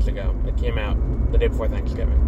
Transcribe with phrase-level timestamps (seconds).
[0.00, 0.34] weeks ago.
[0.46, 0.96] It came out
[1.30, 2.18] the day before Thanksgiving.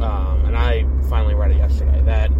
[0.00, 2.00] Um, and I finally read it yesterday.
[2.02, 2.30] That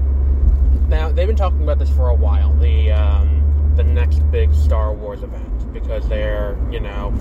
[0.88, 2.52] now they've been talking about this for a while.
[2.54, 7.12] The um, the next big Star Wars event because they're you know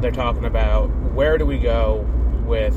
[0.00, 2.06] they're talking about where do we go
[2.44, 2.74] with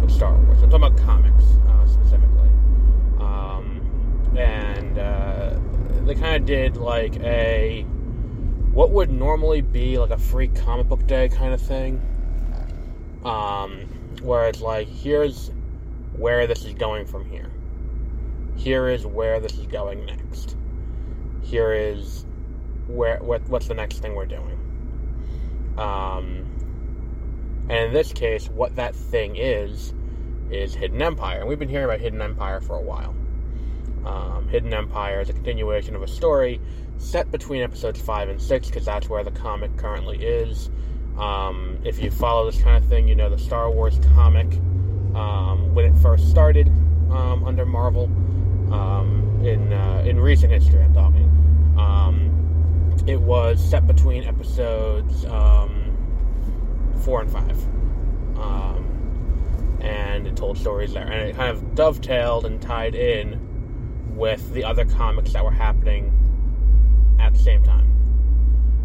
[0.00, 0.62] with Star Wars.
[0.62, 2.50] I'm talking about comics uh, specifically,
[3.18, 5.58] um, and uh,
[6.04, 7.84] they kind of did like a
[8.72, 12.00] what would normally be like a free comic book day kind of thing.
[13.24, 13.88] Um,
[14.22, 15.50] where it's like, here's
[16.16, 17.50] where this is going from here.
[18.56, 20.56] Here is where this is going next.
[21.42, 22.24] Here is
[22.86, 24.58] where what, what's the next thing we're doing.
[25.76, 26.44] Um,
[27.68, 29.94] and in this case, what that thing is
[30.50, 33.14] is Hidden Empire, and we've been hearing about Hidden Empire for a while.
[34.06, 36.60] Um, Hidden Empire is a continuation of a story
[36.98, 40.70] set between episodes five and six because that's where the comic currently is.
[41.18, 44.52] Um, if you follow this kind of thing, you know the Star Wars comic
[45.14, 46.68] um, when it first started
[47.10, 48.04] um, under Marvel
[48.72, 50.82] um, in uh, in recent history.
[50.82, 51.74] I'm talking.
[51.78, 55.96] Um, it was set between episodes um,
[57.04, 57.58] four and five,
[59.80, 63.40] and it told stories there, and it kind of dovetailed and tied in
[64.16, 66.12] with the other comics that were happening
[67.18, 67.88] at the same time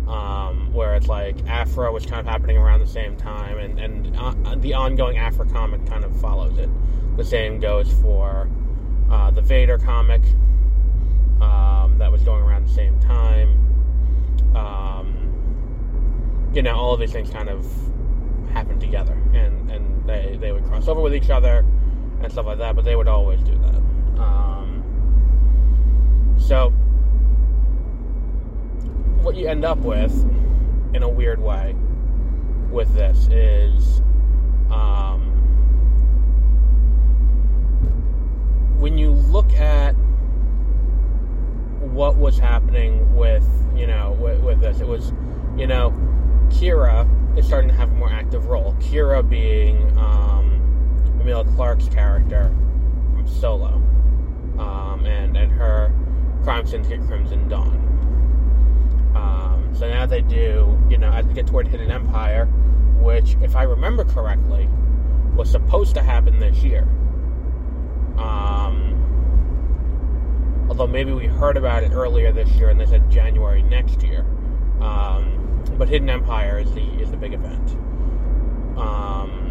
[0.08, 4.16] um, where it's like Aphra was kind of happening around the same time, and and
[4.18, 6.70] uh, the ongoing Aphra comic kind of follows it.
[7.18, 8.50] The same goes for
[9.10, 10.22] uh, the Vader comic
[11.42, 14.56] um, that was going around the same time.
[14.56, 17.66] Um, you know, all of these things kind of
[18.52, 21.66] happened together, and and they they would cross over with each other
[22.22, 23.76] and stuff like that, but they would always do that.
[24.22, 24.84] Um,
[26.38, 26.74] so
[29.34, 30.14] what you end up with,
[30.94, 31.76] in a weird way,
[32.70, 34.00] with this is
[34.70, 35.22] um,
[38.78, 39.94] when you look at
[41.80, 45.12] what was happening with you know with, with this, it was
[45.58, 45.90] you know
[46.50, 48.76] Qi'ra is starting to have a more active role.
[48.82, 50.62] Qi'ra being um,
[51.20, 51.44] Emilia
[51.92, 52.54] character
[53.16, 53.82] from Solo,
[54.60, 55.92] um, and and her
[56.44, 57.93] crime syndicate Crimson Dawn.
[59.74, 62.46] So now they do, you know, as we get toward Hidden Empire,
[63.00, 64.70] which, if I remember correctly,
[65.36, 66.84] was supposed to happen this year.
[68.18, 68.94] Um,
[70.70, 74.26] although maybe we heard about it earlier this year and they said January next year.
[74.80, 77.72] Um, but Hidden Empire is the is the big event.
[78.78, 79.50] Um,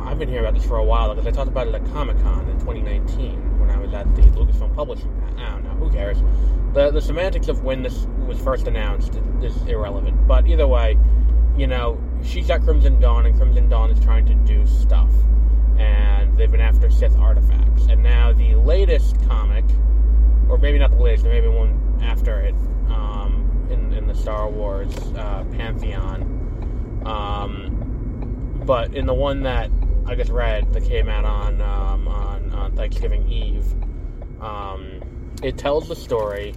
[0.00, 2.18] I've been hearing about this for a while because I talked about it at Comic
[2.22, 3.53] Con in 2019
[3.94, 5.34] when I was at the Lucasfilm Publishing.
[5.38, 6.18] I don't know who cares.
[6.74, 10.26] The the semantics of when this was first announced is irrelevant.
[10.26, 10.98] But either way,
[11.56, 15.12] you know, she's got Crimson Dawn, and Crimson Dawn is trying to do stuff,
[15.78, 17.86] and they've been after Sith artifacts.
[17.86, 19.64] And now the latest comic,
[20.48, 22.54] or maybe not the latest, maybe one after it,
[22.88, 26.22] um, in in the Star Wars uh, pantheon.
[27.06, 27.80] Um,
[28.64, 29.70] but in the one that
[30.06, 33.64] I just read that came out on um, on, on Thanksgiving Eve,
[34.42, 35.00] um,
[35.42, 36.54] it tells the story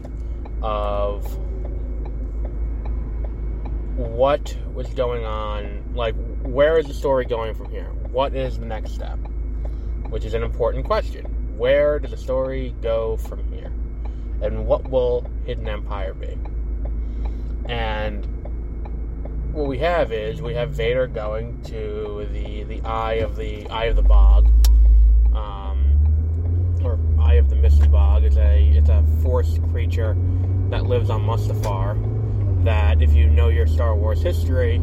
[0.61, 1.23] of
[3.95, 5.83] what was going on.
[5.95, 7.89] Like, where is the story going from here?
[8.11, 9.17] What is the next step?
[10.09, 11.25] Which is an important question.
[11.57, 13.71] Where does the story go from here?
[14.41, 16.37] And what will Hidden Empire be?
[17.65, 18.36] And
[19.57, 23.85] what we have is we have Vader going to the the eye of the eye
[23.85, 24.45] of the bog,
[25.35, 28.23] um, or eye of the misty bog.
[28.23, 30.15] It's a it's a force creature
[30.69, 31.97] that lives on Mustafar.
[32.65, 34.79] That, if you know your Star Wars history,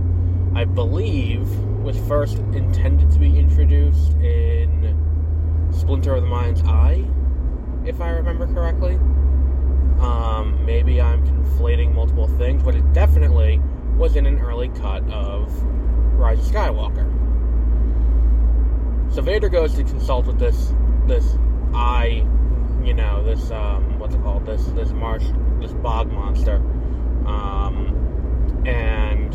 [0.57, 1.49] I believe
[1.85, 7.05] was first intended to be introduced in Splinter of the Mind's Eye,
[7.85, 8.95] if I remember correctly.
[10.01, 13.61] Um, maybe I'm conflating multiple things, but it definitely
[13.97, 15.53] was in an early cut of
[16.15, 17.11] Rise of Skywalker.
[19.13, 20.73] So Vader goes to consult with this
[21.07, 21.37] this
[21.73, 22.27] eye,
[22.83, 24.47] you know, this um, what's it called?
[24.47, 25.25] This this marsh,
[25.61, 26.57] this bog monster,
[27.27, 29.33] um, and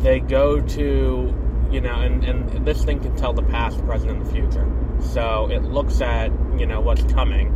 [0.00, 1.34] they go to
[1.70, 4.70] you know, and, and this thing can tell the past, present, and the future.
[5.00, 7.48] So it looks at, you know, what's coming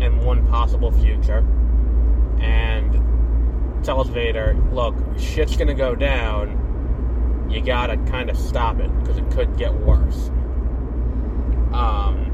[0.00, 1.46] and one possible future
[2.40, 3.09] and
[3.82, 7.48] tells Vader, look, shit's gonna go down.
[7.50, 10.28] You gotta kind of stop it because it could get worse.
[11.72, 12.26] Um,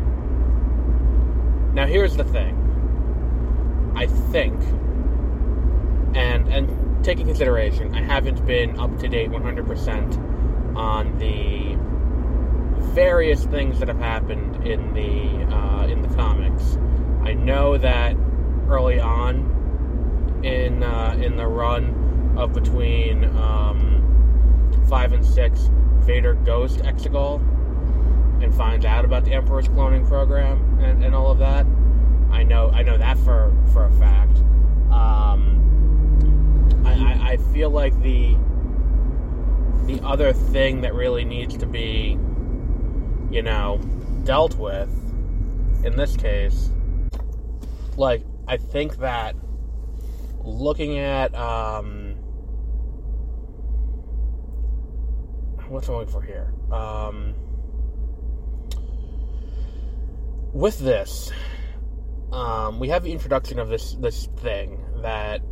[1.75, 2.62] now here's the thing.
[3.96, 4.60] I think,
[6.14, 11.76] and and taking consideration, I haven't been up to date 100% on the
[12.93, 16.76] various things that have happened in the uh, in the comics.
[17.22, 18.16] I know that
[18.69, 19.56] early on
[21.26, 25.69] in the run of between um, five and six,
[26.00, 27.40] Vader goes to Exegol
[28.43, 31.67] and finds out about the Emperor's cloning program and, and all of that.
[32.31, 34.38] I know I know that for for a fact.
[34.90, 35.62] Um,
[36.84, 38.37] I, I, I feel like the
[39.87, 42.19] the other thing that really needs to be,
[43.31, 43.81] you know,
[44.25, 44.90] dealt with
[45.84, 46.70] in this case,
[47.96, 49.34] like I think that
[50.46, 52.14] looking at um,
[55.69, 56.52] what's I looking for here?
[56.72, 57.34] Um,
[60.52, 61.32] with this,
[62.32, 65.43] um, we have the introduction of this this thing that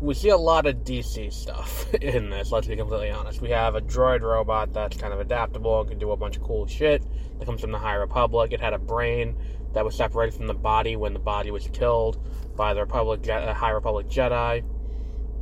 [0.00, 2.52] we see a lot of DC stuff in this.
[2.52, 3.40] Let's be completely honest.
[3.40, 6.42] We have a droid robot that's kind of adaptable and can do a bunch of
[6.42, 7.04] cool shit.
[7.38, 8.52] That comes from the High Republic.
[8.52, 9.36] It had a brain
[9.74, 12.18] that was separated from the body when the body was killed
[12.56, 14.64] by the Republic, uh, High Republic Jedi.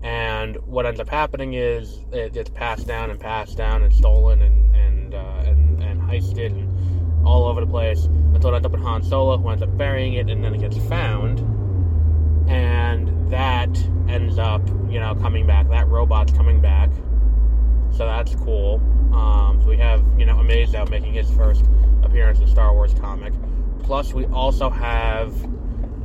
[0.03, 4.43] And what ends up happening is it gets passed down and passed down and stolen
[4.43, 8.73] and and uh, and, and heisted and all over the place until it ends up
[8.73, 11.39] with Han Solo, who ends up burying it, and then it gets found,
[12.51, 13.69] and that
[14.09, 15.69] ends up you know coming back.
[15.69, 16.91] That robot's coming back,
[17.93, 18.81] so that's cool.
[19.15, 21.65] Um, so we have you know Amazo making his first
[22.03, 23.33] appearance in Star Wars comic.
[23.83, 25.35] Plus, we also have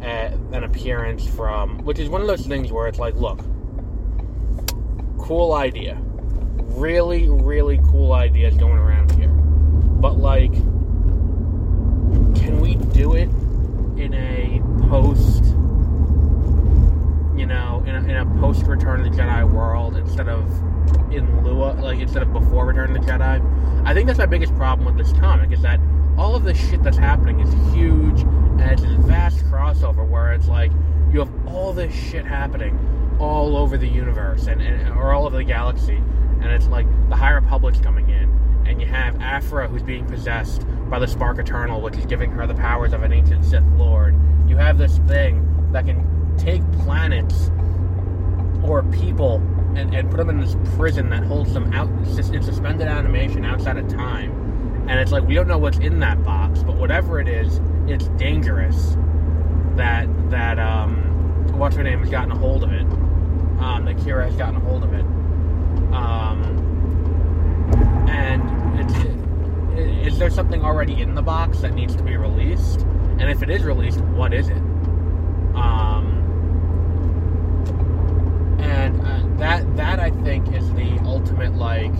[0.01, 3.39] a, an appearance from, which is one of those things where it's like, look,
[5.17, 5.97] cool idea.
[6.01, 9.29] Really, really cool ideas going around here.
[9.29, 10.53] But, like,
[12.35, 13.29] can we do it
[13.99, 15.43] in a post,
[17.35, 20.45] you know, in a, in a post Return of the Jedi world instead of
[21.11, 23.41] in lieu of, like, instead of before Return of the Jedi?
[23.85, 25.79] I think that's my biggest problem with this comic is that
[26.17, 30.47] all of the shit that's happening is huge and it's a vast crossover where it's
[30.47, 30.71] like
[31.11, 32.77] you have all this shit happening
[33.19, 35.97] all over the universe and, and or all over the galaxy
[36.41, 38.33] and it's like the high republic's coming in
[38.65, 42.47] and you have Aphra who's being possessed by the spark eternal which is giving her
[42.47, 44.15] the powers of an ancient sith lord.
[44.47, 47.51] You have this thing that can take planets
[48.63, 49.35] or people
[49.75, 52.05] and, and put them in this prison that holds them out in
[52.43, 54.46] suspended animation outside of time
[54.87, 58.07] and it's like we don't know what's in that box but whatever it is it's
[58.19, 58.95] dangerous
[59.75, 61.07] that that um
[61.57, 62.85] what's her name has gotten a hold of it.
[63.59, 65.05] Um, that Qi'ra has gotten a hold of it.
[65.91, 66.43] Um,
[68.07, 72.81] and it's, is there something already in the box that needs to be released?
[73.19, 74.57] And if it is released what is it?
[75.55, 76.23] Um,
[78.59, 81.93] and uh, that that I think is the ultimate like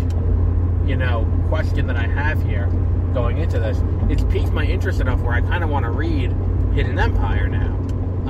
[0.88, 2.70] you know question that I have here
[3.18, 3.82] going into this.
[4.12, 6.32] It's piqued my interest enough where I kind of want to read
[6.76, 7.74] Hidden Empire now.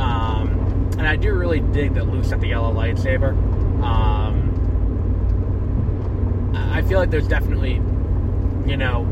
[0.02, 3.32] Um, and I do really dig that Luke's got the yellow lightsaber.
[3.84, 4.54] Um,
[6.56, 7.82] I feel like there's definitely,
[8.66, 9.06] you know,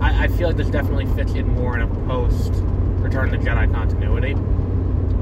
[0.00, 2.52] I, I, feel like this definitely fits in more in a post
[3.02, 4.32] Return of the Jedi continuity.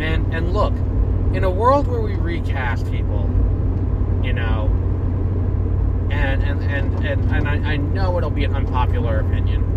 [0.05, 0.75] And and look,
[1.35, 3.23] in a world where we recast people,
[4.23, 4.67] you know,
[6.11, 9.75] and and and and, and I, I know it'll be an unpopular opinion.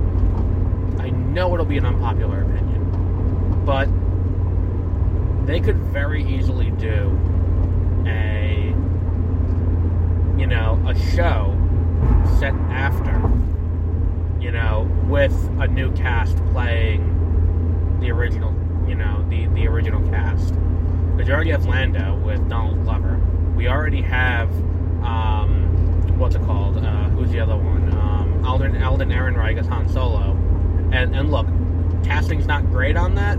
[1.07, 3.87] I know it'll be an unpopular opinion, but
[5.47, 7.17] they could very easily do
[8.05, 8.75] a
[10.37, 11.55] you know a show
[12.39, 13.13] set after
[14.41, 18.53] you know with a new cast playing the original
[18.85, 20.53] you know the the original cast
[21.15, 23.17] because you already have Lando with Donald Glover
[23.55, 24.49] we already have
[25.03, 26.77] um, what's it called?
[26.77, 27.91] Uh, who's the other one?
[27.93, 30.36] Um, Alden Alden Ehrenreich as Han Solo.
[30.91, 31.47] And and look,
[32.03, 33.35] casting's not great on that,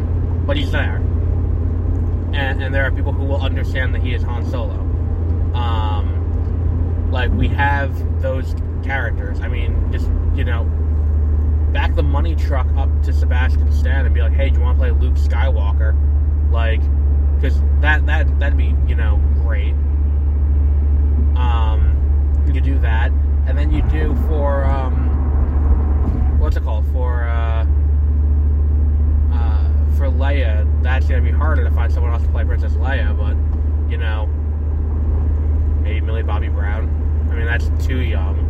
[0.47, 0.97] but he's there.
[2.33, 4.75] And, and there are people who will understand that he is Han Solo.
[5.55, 9.40] Um, like we have those characters.
[9.40, 10.64] I mean, just you know,
[11.73, 14.78] back the money truck up to Sebastian Stan and be like, "Hey, do you want
[14.78, 15.97] to play Luke Skywalker?"
[16.50, 16.81] Like,
[17.35, 19.75] because that that that'd be you know great.
[21.37, 21.99] Um,
[22.52, 23.11] you do that,
[23.47, 25.07] and then you do for um,
[26.38, 27.66] what's it called for uh,
[29.33, 29.64] uh,
[29.97, 30.66] for Leia.
[30.83, 33.37] That's gonna be harder to find someone else to play Princess Leia, but
[33.90, 34.26] you know,
[35.83, 36.88] maybe Millie Bobby Brown.
[37.30, 38.47] I mean, that's too young.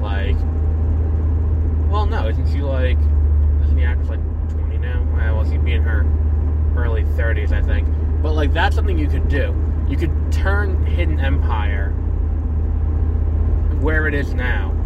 [0.00, 0.36] Like,
[1.90, 2.98] well, no, isn't she like?
[3.62, 5.04] Isn't the actress like 20 now?
[5.14, 6.06] Well, she'd be in her
[6.76, 7.88] early 30s, I think.
[8.22, 9.54] But like, that's something you could do.
[9.88, 11.90] You could turn Hidden Empire
[13.80, 14.77] where it is now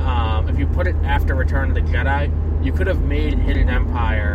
[0.00, 3.68] um, if you put it after Return of the Jedi, you could have made Hidden
[3.68, 4.34] Empire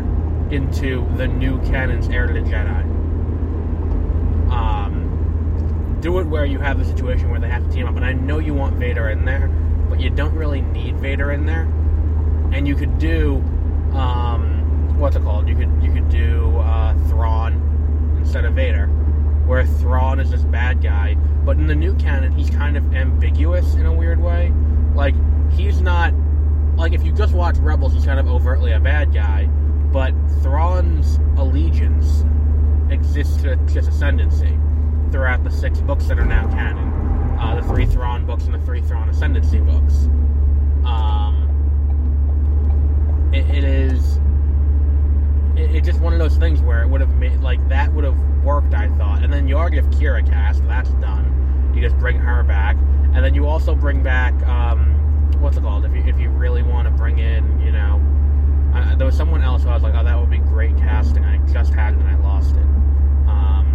[0.52, 2.84] into the new canon's Heir to the Jedi.
[4.52, 7.96] Um, do it where you have the situation where they have to team up.
[7.96, 9.48] And I know you want Vader in there,
[9.90, 11.64] but you don't really need Vader in there.
[12.52, 13.38] And you could do,
[13.94, 15.48] um, what's it called?
[15.48, 18.88] You could you could do uh, Thrawn instead of Vader,
[19.48, 23.74] where Thrawn is this bad guy, but in the new canon he's kind of ambiguous
[23.76, 24.54] in a weird way.
[24.94, 25.16] Like
[25.54, 26.14] he's not
[26.76, 29.46] like if you just watch Rebels, he's kind of overtly a bad guy,
[29.92, 32.24] but Thrawn's allegiance
[32.92, 34.58] exists to his ascendancy
[35.12, 36.92] throughout the six books that are now canon.
[37.40, 40.06] Uh, the three Thrawn books and the three Thrawn ascendancy books.
[40.86, 41.50] Um,
[43.34, 44.18] it, it is.
[45.56, 48.04] It, it's just one of those things where it would have made like that would
[48.04, 49.24] have worked, I thought.
[49.24, 51.72] And then you already have Qi'ra cast, that's done.
[51.76, 52.76] You just bring her back,
[53.14, 54.34] and then you also bring back.
[54.48, 54.93] Um,
[55.44, 55.84] what's it called?
[55.84, 58.02] If you if you really want to bring in, you know,
[58.98, 61.26] there was someone else who I was like, oh, that would be great casting.
[61.26, 62.64] I just had it and I lost it.
[63.28, 63.68] Um,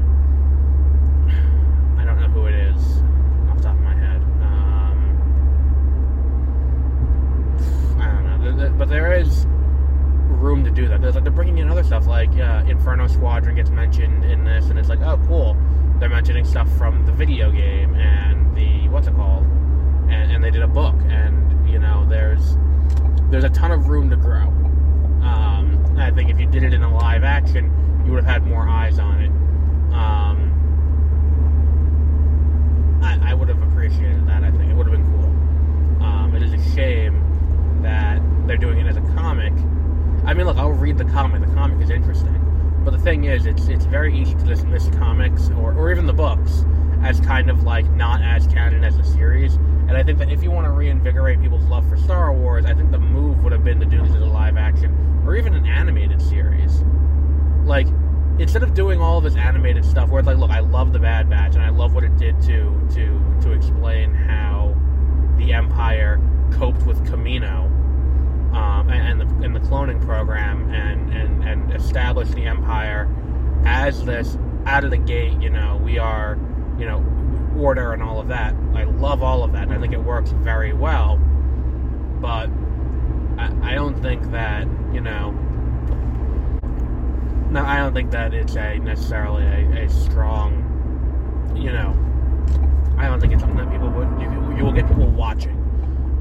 [2.00, 3.02] I don't know who it is
[3.50, 4.22] off the top of my head.
[4.42, 5.18] Um,
[8.00, 8.24] I don't
[8.56, 9.46] know, but there is
[10.40, 11.02] room to do that.
[11.02, 14.70] There's like they're bringing in other stuff like uh, Inferno Squadron gets mentioned in this,
[14.70, 15.54] and it's like, oh, cool.
[15.98, 19.42] They're mentioning stuff from the video game and the what's it called,
[20.08, 21.37] and, and they did a book, and
[21.70, 22.56] you know, there's
[23.30, 24.46] there's a ton of room to grow.
[25.22, 27.72] Um, I think if you did it in a live action,
[28.04, 29.30] you would have had more eyes on it.
[29.92, 30.54] Um,
[33.02, 34.44] I, I, would have appreciated that.
[34.44, 36.06] I think it would have been cool.
[36.06, 39.52] Um, it is a shame that they're doing it as a comic.
[40.24, 41.40] I mean, look, I'll read the comic.
[41.46, 45.50] The comic is interesting, but the thing is, it's it's very easy to dismiss comics
[45.50, 46.64] or, or even the books
[47.02, 49.58] as kind of like not as canon as a series.
[49.88, 52.74] And I think that if you want to reinvigorate people's love for Star Wars, I
[52.74, 55.54] think the move would have been to do this as a live action or even
[55.54, 56.82] an animated series.
[57.64, 57.86] Like,
[58.38, 61.30] instead of doing all this animated stuff where it's like, look, I love the Bad
[61.30, 64.76] Batch and I love what it did to to to explain how
[65.38, 66.20] the Empire
[66.52, 67.64] coped with Kamino
[68.54, 73.08] um, and, and, the, and the cloning program and, and, and established the Empire
[73.64, 76.38] as this out of the gate, you know, we are
[76.78, 77.00] you know,
[77.58, 78.54] order and all of that.
[78.74, 81.16] I love all of that, and I think it works very well.
[82.20, 82.50] But
[83.38, 85.32] I, I don't think that you know.
[87.50, 91.96] No, I don't think that it's a necessarily a, a strong, you know.
[92.98, 95.58] I don't think it's something that people would you, you will get people watching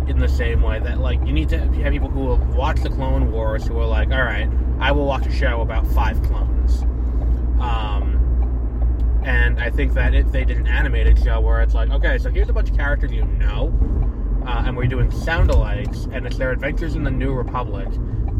[0.07, 2.89] in the same way that like you need to have people who will watch the
[2.89, 6.83] Clone Wars who are like, all right, I will watch a show about five clones.
[7.59, 8.16] Um,
[9.27, 12.31] and I think that if they did an animated show where it's like, okay, so
[12.31, 13.77] here's a bunch of characters you know,
[14.47, 17.89] uh, and we're doing sound alikes, and it's their adventures in the New Republic,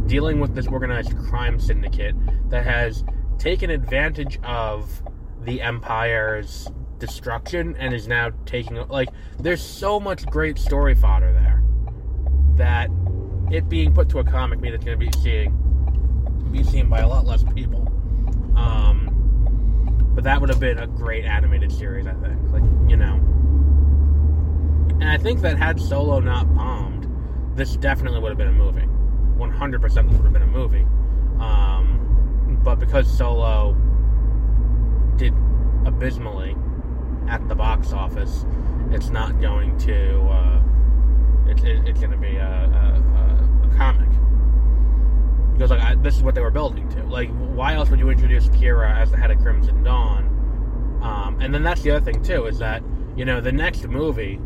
[0.06, 2.16] dealing with this organized crime syndicate
[2.50, 3.04] that has
[3.38, 5.04] taken advantage of
[5.44, 11.62] the Empire's destruction and is now taking like there's so much great story fodder there
[12.56, 12.90] that
[13.52, 15.52] it being put to a comic means it's going to be seeing
[16.52, 17.92] be seen by a lot less people.
[18.56, 19.17] Um,
[20.18, 22.52] but that would have been a great animated series, I think.
[22.52, 23.22] Like, you know.
[25.00, 27.08] And I think that had Solo not bombed,
[27.56, 28.88] this definitely would have been a movie.
[29.38, 30.88] 100% this would have been a movie.
[31.40, 33.74] Um, but because Solo
[35.18, 35.36] did
[35.86, 36.56] abysmally
[37.30, 38.44] at the box office,
[38.90, 40.20] it's not going to.
[40.22, 40.64] Uh,
[41.46, 44.10] it, it, it's going to be a, a, a comic
[45.58, 47.04] because like I, this is what they were building to.
[47.04, 51.00] Like, why else would you introduce Qi'ra as the head of Crimson Dawn?
[51.02, 52.84] Um, and then that's the other thing too is that
[53.16, 54.40] you know the next movie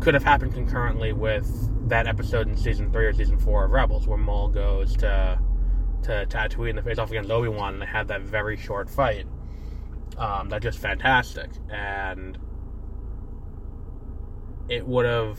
[0.00, 4.06] could have happened concurrently with that episode in season three or season four of Rebels,
[4.06, 5.38] where Maul goes to
[6.02, 9.26] to Tatooine to face off against Obi Wan, and they have that very short fight.
[10.18, 12.36] Um, that's just fantastic, and
[14.68, 15.38] it would have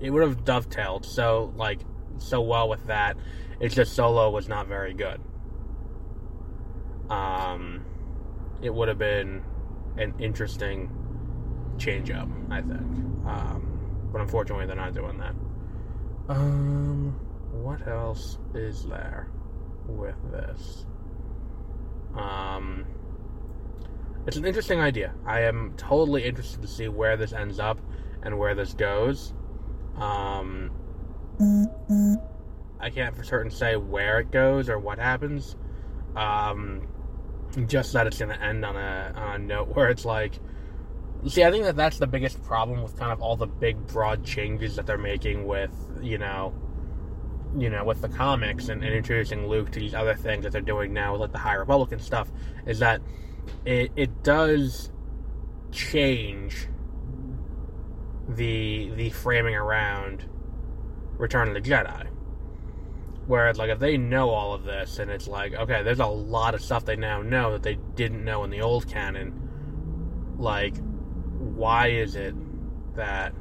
[0.00, 1.80] it would have dovetailed so like
[2.18, 3.16] so well with that.
[3.60, 5.20] It's just Solo was not very good.
[7.10, 7.84] Um,
[8.62, 9.42] it would have been
[9.96, 10.90] an interesting
[11.78, 12.80] change up, I think.
[13.26, 15.34] Um, but unfortunately, they're not doing that.
[16.28, 17.18] Um,
[17.52, 19.28] what else is there?
[19.96, 20.86] with this.
[22.14, 22.86] Um,
[24.26, 25.14] it's an interesting idea.
[25.26, 27.80] I am totally interested to see where this ends up
[28.22, 29.32] and where this goes.
[29.96, 30.70] Um,
[32.80, 35.56] I can't for certain say where it goes or what happens.
[36.16, 36.86] Um,
[37.66, 40.38] just that it's going to end on a, on a note where it's like,
[41.26, 44.24] see, I think that that's the biggest problem with kind of all the big broad
[44.24, 45.70] changes that they're making with,
[46.02, 46.54] you know,
[47.56, 50.60] you know, with the comics and, and introducing Luke to these other things that they're
[50.60, 52.30] doing now, with like the High Republican stuff,
[52.66, 53.00] is that
[53.64, 54.92] it it does
[55.72, 56.68] change
[58.28, 60.29] the the framing around
[61.20, 62.06] Return of the Jedi.
[63.26, 66.54] Whereas, like, if they know all of this, and it's like, okay, there's a lot
[66.54, 69.32] of stuff they now know that they didn't know in the old canon.
[70.38, 70.76] Like,
[71.38, 72.34] why is it
[72.96, 73.32] that,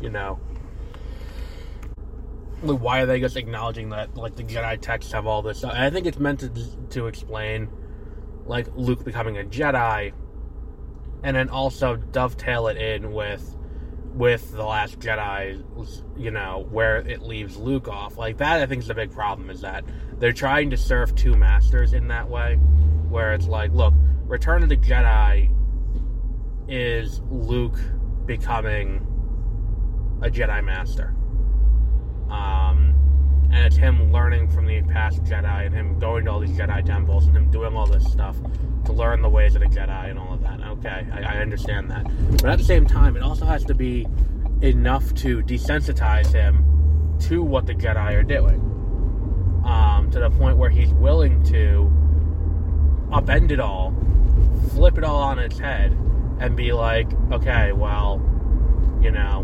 [0.00, 0.34] you know,
[2.60, 5.72] why are they just acknowledging that, like, the Jedi texts have all this stuff?
[5.74, 6.50] I think it's meant to
[6.90, 7.70] to explain,
[8.44, 10.12] like, Luke becoming a Jedi,
[11.22, 13.56] and then also dovetail it in with
[14.18, 15.62] with the Last Jedi,
[16.16, 18.18] you know, where it leaves Luke off.
[18.18, 19.84] Like that, I think is the big problem is that
[20.18, 22.56] they're trying to serve two masters in that way,
[23.08, 23.94] where it's like, look,
[24.26, 25.50] Return of the Jedi
[26.66, 27.78] is Luke
[28.26, 29.06] becoming
[30.20, 31.14] a Jedi Master.
[32.28, 32.94] Um,
[33.52, 36.84] and it's him learning from the past Jedi and him going to all these Jedi
[36.84, 38.36] temples and him doing all this stuff
[38.84, 40.37] to learn the ways of the Jedi and all.
[40.78, 42.04] Okay, I, I understand that.
[42.40, 44.06] But at the same time, it also has to be
[44.62, 46.64] enough to desensitize him
[47.20, 48.60] to what the Jedi are doing.
[49.64, 51.92] Um, to the point where he's willing to
[53.10, 53.92] upend it all,
[54.70, 55.92] flip it all on its head,
[56.40, 58.22] and be like, okay, well,
[59.02, 59.42] you know,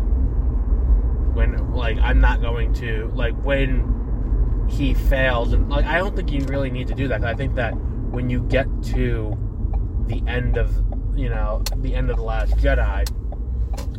[1.33, 6.31] when, like, I'm not going to, like, when he fails, and, like, I don't think
[6.31, 7.23] you really need to do that.
[7.25, 9.37] I think that when you get to
[10.07, 10.73] the end of
[11.15, 13.05] you know the end of the last Jedi,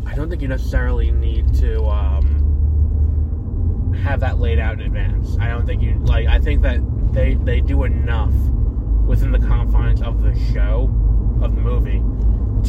[0.07, 5.37] I don't think you necessarily need to um, have that laid out in advance.
[5.41, 6.27] I don't think you like.
[6.27, 6.81] I think that
[7.13, 8.35] they they do enough
[9.07, 10.91] within the confines of the show
[11.43, 12.03] of the movie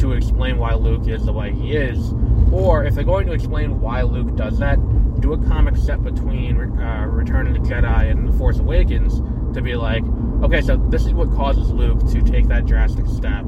[0.00, 2.12] to explain why Luke is the way he is,
[2.52, 4.78] or if they're going to explain why Luke does that,
[5.20, 9.20] do a comic set between uh, Return of the Jedi and The Force Awakens
[9.54, 10.04] to be like,
[10.42, 13.44] okay, so this is what causes Luke to take that drastic step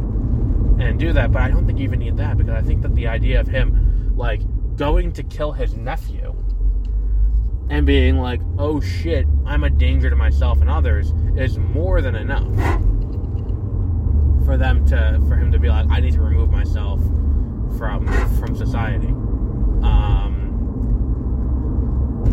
[0.83, 1.33] and do that.
[1.33, 3.47] But I don't think you even need that because I think that the idea of
[3.47, 4.43] him like
[4.77, 6.35] going to kill his nephew
[7.71, 12.17] and being like, oh shit, I'm a danger to myself and others is more than
[12.17, 12.49] enough
[14.45, 17.01] for them to for him to be like, I need to remove myself
[17.79, 18.07] from
[18.39, 19.09] from society.
[19.83, 20.37] Um,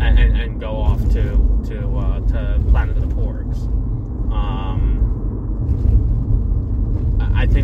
[0.00, 3.66] and, and, go off to to uh, to Planet of the Porgs.
[4.32, 4.97] Um,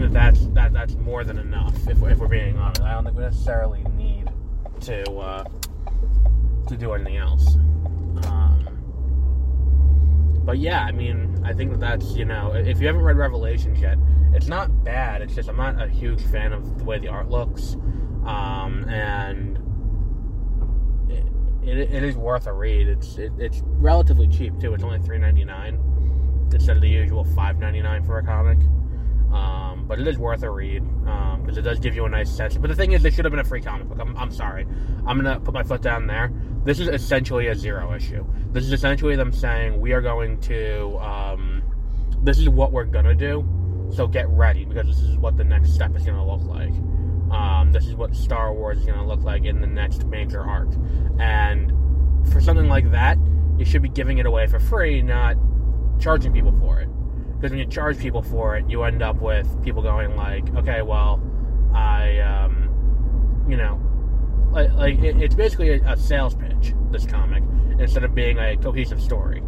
[0.04, 1.74] that that's that that's more than enough.
[1.88, 4.30] If, if we're being honest, I don't think we necessarily need
[4.82, 5.44] to uh,
[6.68, 7.56] to do anything else.
[8.26, 8.68] Um,
[10.44, 13.80] but yeah, I mean, I think that that's you know, if you haven't read Revelations
[13.80, 13.96] yet,
[14.34, 15.22] it's not bad.
[15.22, 17.76] It's just I'm not a huge fan of the way the art looks,
[18.26, 19.58] um, and
[21.08, 21.24] it,
[21.66, 22.88] it, it is worth a read.
[22.88, 24.74] It's it, it's relatively cheap too.
[24.74, 25.80] It's only three ninety nine
[26.52, 28.58] instead of the usual five ninety nine for a comic.
[29.34, 32.30] Um, but it is worth a read because um, it does give you a nice
[32.30, 32.56] sense.
[32.56, 33.98] But the thing is, this should have been a free comic book.
[34.00, 34.66] I'm, I'm sorry.
[35.06, 36.32] I'm gonna put my foot down there.
[36.64, 38.24] This is essentially a zero issue.
[38.52, 40.96] This is essentially them saying we are going to.
[40.98, 41.62] Um,
[42.22, 43.44] this is what we're gonna do.
[43.92, 46.72] So get ready because this is what the next step is gonna look like.
[47.30, 50.72] Um, this is what Star Wars is gonna look like in the next major arc.
[51.18, 51.72] And
[52.32, 53.18] for something like that,
[53.58, 55.36] you should be giving it away for free, not
[55.98, 56.88] charging people for it.
[57.44, 60.80] Because when you charge people for it, you end up with people going like, okay,
[60.80, 61.20] well,
[61.74, 63.78] I, um, you know,
[64.50, 66.72] like, like it, it's basically a, a sales pitch.
[66.90, 67.42] This comic,
[67.78, 69.42] instead of being a cohesive story,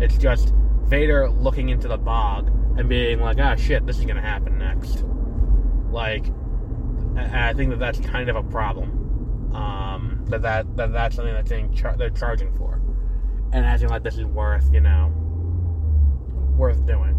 [0.00, 0.52] it's just
[0.84, 5.02] Vader looking into the bog and being like, ah, shit, this is gonna happen next.
[5.90, 6.26] Like,
[7.16, 9.54] I think that that's kind of a problem.
[9.54, 12.82] Um, that that, that that's something being char- they're charging for,
[13.50, 15.10] and acting like this is worth, you know,
[16.58, 17.16] worth doing.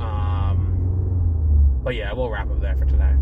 [0.00, 3.14] Um, but yeah, we'll wrap up there for today.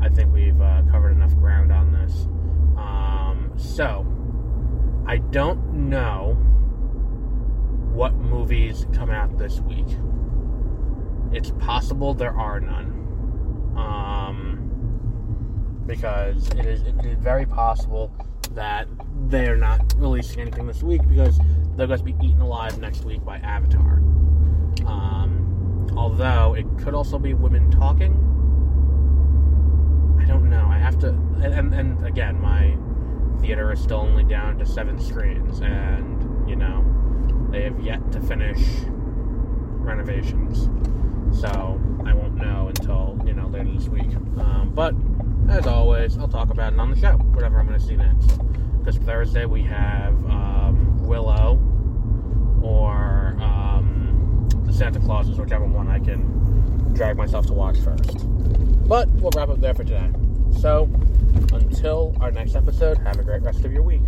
[0.00, 2.26] I think we've uh, covered enough ground on this.
[2.76, 4.06] Um, so,
[5.06, 6.34] I don't know
[7.92, 9.86] what movies come out this week.
[11.32, 12.92] It's possible there are none.
[13.76, 14.62] Um,
[15.86, 18.12] because it is, it is very possible
[18.52, 18.86] that
[19.28, 21.38] they're not releasing anything this week because
[21.76, 23.98] they're going to be eaten alive next week by Avatar.
[24.86, 25.21] Um,
[26.12, 28.12] although it could also be women talking.
[30.20, 30.66] I don't know.
[30.68, 31.08] I have to.
[31.08, 32.76] And, and, again, my
[33.40, 36.84] theater is still only down to seven screens, and you know
[37.50, 40.68] they have yet to finish renovations.
[41.40, 41.48] So
[42.04, 44.14] I won't know until you know later this week.
[44.38, 44.94] Um, but
[45.48, 48.38] as always, I'll talk about it on the show, whatever I'm going to see next.
[48.78, 51.58] Because Thursday we have um, Willow
[52.62, 53.01] or
[54.82, 58.26] the Santa Clauses, whichever one I can drag myself to watch first.
[58.88, 60.10] But we'll wrap up there for today.
[60.58, 60.90] So
[61.52, 64.02] until our next episode, have a great rest of your week.